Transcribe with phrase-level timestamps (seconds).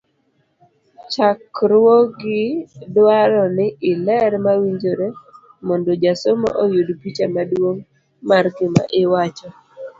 [1.11, 2.41] chakruogi
[2.95, 5.07] dwaro ni iler mawinjore
[5.67, 7.83] mondo jasomo oyud picha maduong'
[8.29, 9.49] mar gima iwacho.